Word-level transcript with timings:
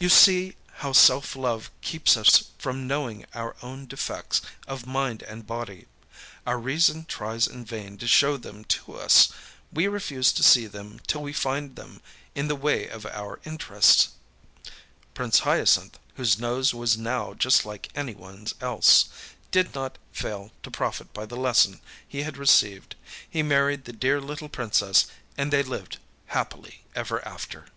You 0.00 0.08
see 0.08 0.56
how 0.78 0.92
self 0.94 1.36
love 1.36 1.70
keeps 1.80 2.16
us 2.16 2.50
from 2.58 2.88
knowing 2.88 3.24
our 3.34 3.54
own 3.62 3.86
defects 3.86 4.42
of 4.66 4.84
mind 4.84 5.22
and 5.22 5.46
body. 5.46 5.86
Our 6.44 6.58
reason 6.58 7.04
tries 7.04 7.46
in 7.46 7.64
vain 7.64 7.98
to 7.98 8.08
show 8.08 8.36
them 8.36 8.64
to 8.64 8.94
us; 8.98 9.28
we 9.72 9.86
refuse 9.86 10.32
to 10.32 10.42
see 10.42 10.66
them 10.66 10.98
till 11.06 11.22
we 11.22 11.32
find 11.32 11.76
them 11.76 12.02
in 12.34 12.48
the 12.48 12.56
way 12.56 12.88
of 12.88 13.06
our 13.06 13.38
interests.â 13.44 14.70
Prince 15.14 15.38
Hyacinth, 15.40 16.00
whose 16.16 16.36
nose 16.36 16.74
was 16.74 16.98
now 16.98 17.32
just 17.34 17.64
like 17.64 17.86
anyoneâs 17.94 18.54
else, 18.60 19.04
did 19.52 19.72
not 19.72 19.98
fail 20.10 20.50
to 20.64 20.70
profit 20.72 21.12
by 21.14 21.26
the 21.26 21.36
lesson 21.36 21.80
he 22.08 22.22
had 22.24 22.36
received. 22.36 22.96
He 23.30 23.44
married 23.44 23.84
the 23.84 23.92
Dear 23.92 24.20
Little 24.20 24.48
Princess, 24.48 25.06
and 25.38 25.52
they 25.52 25.62
lived 25.62 25.98
happily 26.26 26.82
ever 26.96 27.24
after. 27.24 27.68